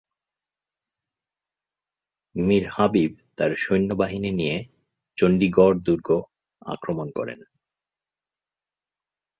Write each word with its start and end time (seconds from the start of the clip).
মীর 2.35 2.65
হাবিব 2.67 3.11
তাঁর 3.37 3.51
সৈন্যবাহিনী 3.55 4.31
নিয়ে 4.31 4.57
চণ্ডীগড় 5.17 5.77
দুর্গ 5.79 6.09
আক্রমণ 6.65 7.07
করেন। 7.15 7.39